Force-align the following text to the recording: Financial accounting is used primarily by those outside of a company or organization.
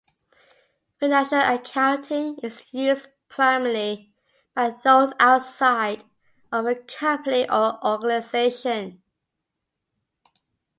Financial 0.99 1.37
accounting 1.37 2.39
is 2.39 2.73
used 2.73 3.09
primarily 3.29 4.11
by 4.55 4.71
those 4.83 5.13
outside 5.19 6.03
of 6.51 6.65
a 6.65 6.73
company 6.73 7.47
or 7.47 7.79
organization. 7.85 9.03